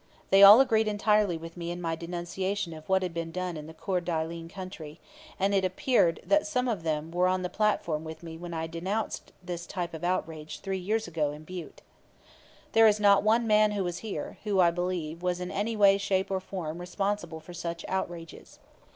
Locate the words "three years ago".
10.61-11.29